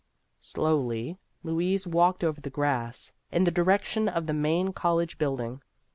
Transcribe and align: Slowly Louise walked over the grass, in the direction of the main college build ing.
Slowly 0.39 1.19
Louise 1.43 1.85
walked 1.85 2.23
over 2.23 2.41
the 2.41 2.49
grass, 2.49 3.13
in 3.31 3.43
the 3.43 3.51
direction 3.51 4.09
of 4.09 4.25
the 4.25 4.33
main 4.33 4.73
college 4.73 5.19
build 5.19 5.41
ing. 5.41 5.61